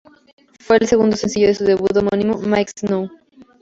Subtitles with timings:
[0.59, 3.07] Fue el segundo sencillo de su debut homónimo "Miike Snow".